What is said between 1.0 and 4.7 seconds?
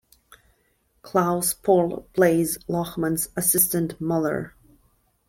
Klaus Pohl plays Lohmann's assistant Muller.